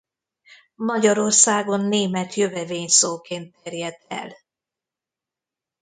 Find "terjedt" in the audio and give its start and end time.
3.63-4.03